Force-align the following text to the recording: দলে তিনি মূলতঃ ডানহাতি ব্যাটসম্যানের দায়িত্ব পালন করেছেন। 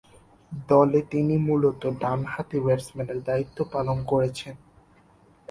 দলে 0.51 0.99
তিনি 1.11 1.35
মূলতঃ 1.47 1.83
ডানহাতি 2.01 2.57
ব্যাটসম্যানের 2.59 3.19
দায়িত্ব 3.23 3.57
পালন 3.71 3.97
করেছেন। 4.03 4.55